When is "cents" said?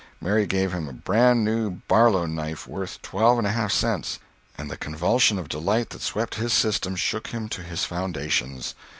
3.71-4.17